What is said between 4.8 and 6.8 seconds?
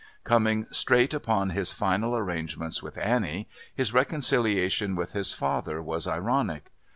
with his father was ironic.